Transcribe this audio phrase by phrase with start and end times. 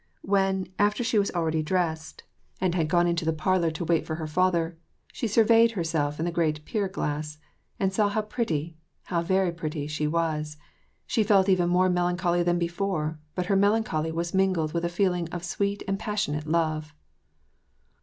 [0.23, 2.23] When, after she was already dressed,
[2.59, 3.79] and had gone into the WAR AND 'PEACE.
[3.83, 4.77] 887 parlor to wait for her father,
[5.13, 7.37] she surveyed herself in the great pier glass,
[7.79, 10.57] and saw how pretty, how very pretty, she was,
[11.05, 15.29] she felt even more melancholy than before, but her melancholy was mingled with a feeling
[15.29, 16.95] of sweet and passionate love.